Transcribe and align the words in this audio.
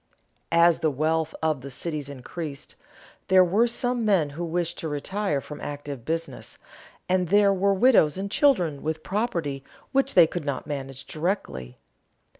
As 0.51 0.79
the 0.79 0.89
wealth 0.89 1.35
of 1.43 1.61
the 1.61 1.69
cities 1.69 2.09
increased, 2.09 2.73
there 3.27 3.45
were 3.45 3.67
some 3.67 4.03
men 4.03 4.31
who 4.31 4.43
wished 4.43 4.79
to 4.79 4.87
retire 4.89 5.39
from 5.39 5.61
active 5.61 6.05
business, 6.05 6.57
and 7.07 7.27
there 7.27 7.53
were 7.53 7.75
widows 7.75 8.17
and 8.17 8.31
children 8.31 8.81
with 8.81 9.03
property 9.03 9.63
which 9.91 10.15
they 10.15 10.25
could 10.25 10.43
not 10.43 10.65
manage 10.65 11.05
directly. 11.05 11.77